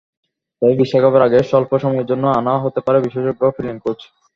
তবে 0.61 0.73
বিশ্বকাপের 0.79 1.25
আগে 1.27 1.39
স্বল্প 1.49 1.71
সময়ের 1.83 2.09
জন্য 2.11 2.23
আনা 2.39 2.53
হতে 2.63 2.79
পারে 2.85 2.97
বিশেষজ্ঞ 3.05 3.41
ফিল্ডিং 3.55 3.77
কোচ। 3.83 3.99